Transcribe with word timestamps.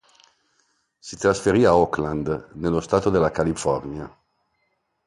Si 0.97 1.15
trasferì 1.15 1.63
a 1.63 1.77
Oakland, 1.77 2.53
nello 2.53 2.81
stato 2.81 3.11
della 3.11 3.29
California. 3.29 4.11